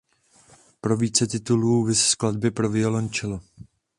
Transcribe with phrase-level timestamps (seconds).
[0.81, 3.39] Pro více titulů viz skladby pro violoncello.